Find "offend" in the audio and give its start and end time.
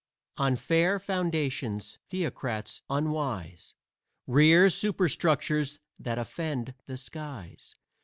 6.17-6.73